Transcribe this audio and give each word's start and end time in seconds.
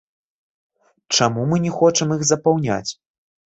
Чаму 1.19 1.45
мы 1.53 1.61
не 1.67 1.71
хочам 1.77 2.17
іх 2.19 2.27
запаўняць? 2.33 2.91